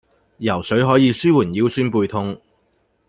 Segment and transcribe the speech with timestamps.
[0.37, 2.35] 游水可以舒緩腰酸背痛